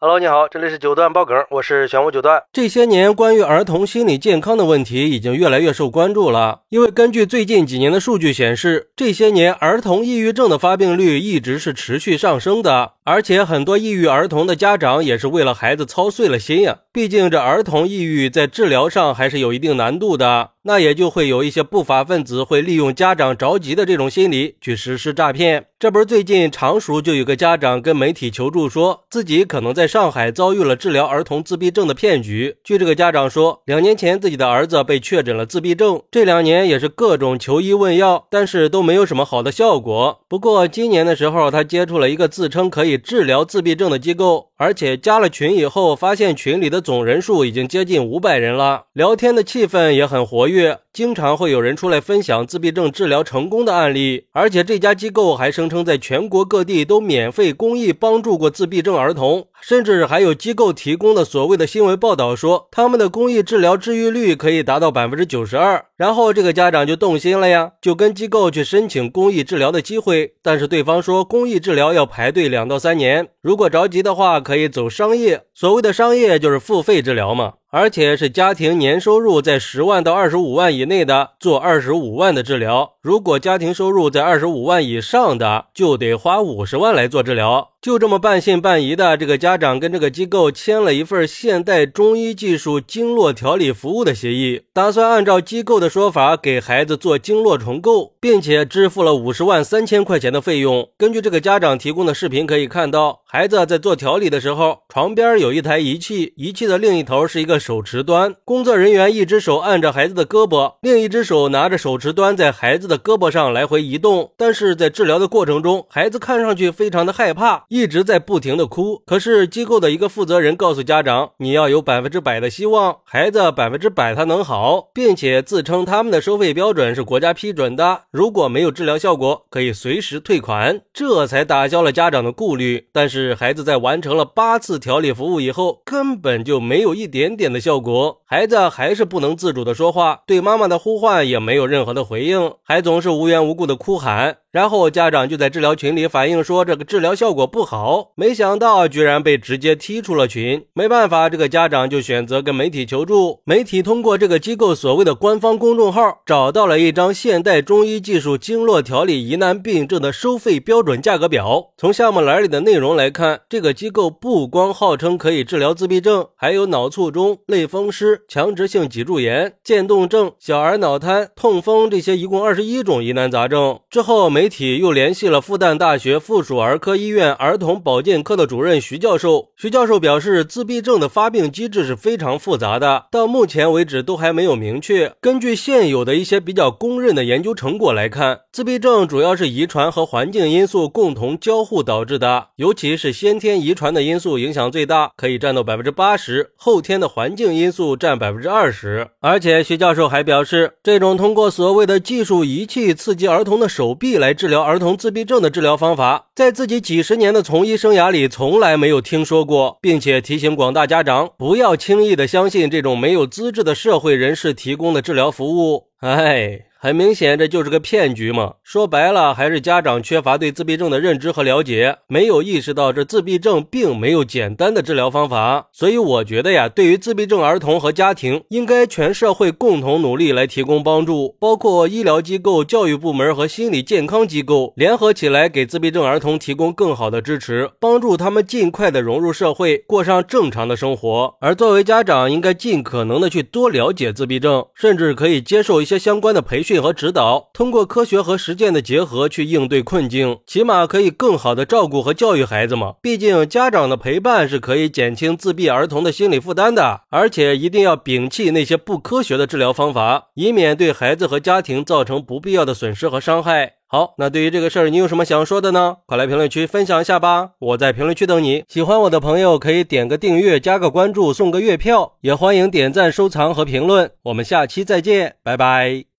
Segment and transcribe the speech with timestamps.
[0.00, 2.40] Hello，你好，这里是九段爆梗，我是玄武九段。
[2.52, 6.60] 这些年，关于儿童心理健康的问题已经越来越受关注了。
[6.68, 16.78] 因为根据最近几年的数据显示，这些年儿童抑郁症的发病率一直是持续上升的，而且很多抑郁儿童的家长也是为了孩子操碎了心呀。
[16.92, 25.66] 毕竟这儿童抑郁在治疗上还是有一定难度的，那也就会有一些不法分子会利用家长着急的这种心理去实施诈骗。
[25.80, 32.56] 这不是最近常熟就有个家长跟媒体求助，说自己可能在上海遭遇了治疗儿童自闭症的骗局。
[32.64, 40.18] 据这个家长说，两年前自己的儿子被确诊了自闭症，这两年也是各种求医问药，但是都没有什么好的效果。
[40.26, 50.80] 不过今年的时候，他接触了一个自称可以治疗自闭症的机构，而且加了群以后，发现群里的总人数已经接近五百人了，聊天的气氛也很活跃。
[50.92, 65.84] 经常会有人出来分享自闭症治疗成功的案例，而且这家机构还声称在全国各地都免费公益帮助过自闭症儿童，甚至还有机构提供的所谓的新闻报道说，他们的公益治疗治愈率可以达到百分之九十二。
[65.96, 77.52] 然后这个家长就动心了呀，就跟机构去申请公益治疗的机会，但是对方说公益治疗要排队两到三年，如果着急的话可以走商业，所谓的商业就是付费治疗嘛。
[77.70, 87.72] 而且是家庭年收入在十万到二十五万以内的，做二十五万的治疗；如果家庭收入在二十五万以上的，就得花五十万来做治疗。
[87.80, 100.88] 就这么半信半疑的，这个家长跟这个机构签了一份现代中医技术经络调理服务的协议，打算按照机构的说法给孩子做经络重构，并且支付了五十万三千块钱的费用。
[100.98, 114.32] 根据这个家长提供的视频可以看到，孩子在做调理的时候，床边有一台仪器，仪器的另一头是一个手持端，工作人员一只手按着孩子的胳膊，另一只手拿着手持端在孩子的胳膊上来回移动。
[114.36, 117.64] 但是在治疗的过程中，孩子看上去非常的害怕。
[117.68, 132.88] 一直在不停的哭，可是机构的一个负责人告诉家长，你要有百分之百的希望，孩子百分之百他能好，并且自称他们的收费标准是国家批准的，如果没有治疗效果，可以随时退款，这才打消了家长的顾虑。
[132.92, 144.38] 但是孩子在完成了八次调理服务以后，根本就没有一点点的效果，孩子还是不能自主的说话，对妈妈的呼唤也没有任何的回应，还总是无缘无故的哭喊。
[144.50, 150.64] 然后家长就在治疗群里反映说，这个治疗效果不好，没想到居然被直接踢出了群。
[150.72, 153.42] 没办法，这个家长就选择跟媒体求助。
[153.44, 161.72] 媒体通过这个机构所谓的官方公众号，找到了一张现代中医技术经络调理疑难病症的收费标准价格表。
[161.76, 173.78] 从项目栏里的内容来看，这个机构不光号称可以治疗自闭症，还有脑卒中、类风湿、强直性脊柱炎、渐冻症、小儿脑瘫、痛风这些一共二十一种疑难杂症。
[173.90, 174.30] 之后。
[174.38, 179.48] 媒体又联系了复旦大学附属儿科医院儿童保健科的主任徐教授。
[179.56, 185.12] 徐教授表示，自闭症的发病机制是非常复杂的，到目前为止都还没有明确。
[185.20, 199.08] 根据现有的一些比较公认的研究成果来看，自闭症主要是遗传和环境因素共同交互导致的，尤其是先天遗传的因素影响最大，可以占到百分之八十；后天的环境因素占百分之二十。
[199.18, 204.27] 而且，徐教授还表示，这种通过所谓的技术仪器刺激儿童的手臂来。
[204.28, 215.84] 来治疗儿童自闭症的治疗方法，在自己几十年的从医生涯里从来没有听说过，并且提醒广大家长不要轻易的相信这种没有资质的社会人士提供的治疗服务。
[216.00, 216.67] 哎。
[216.80, 218.54] 很明显，这就是个骗局嘛！
[218.62, 225.70] 说白了，还是家长缺乏对自闭症的认知和了解，没有意识到这自闭症并没有简单的治疗方法。
[225.72, 241.34] 所以，我觉得呀，对于自闭症儿童和家庭，应该全社会共同努力来提供帮助，包括医疗机构、教育部门和心理健康机构联合起来，给自闭症儿童提供更好的支持，帮助他们尽快的融入社会，过上正常的生活。
[241.40, 246.67] 而作为家长，应该尽可能的去多了解自闭症，甚至可以接受一些相关的培训。
[246.68, 252.96] 训和指导，通过科学和实践的结合去应对困境，起码可以更好的照顾和教育孩子嘛。
[253.00, 263.76] 毕竟家长的陪伴是可以减轻自闭儿童的心理负担的，而且一定要摒弃那些不科学的治疗方法，以免对孩子和家庭造成不必要的损失和伤害。
[263.90, 265.96] 好，那对于这个事儿，你有什么想说的呢？
[266.04, 268.62] 快来评论区分享一下吧，我在评论区等你。
[268.68, 274.10] 喜欢我的朋友可以点个订阅，加个关注，送个月票，也欢迎点赞、收藏和评论。
[274.24, 276.04] 我们下期再见，拜拜。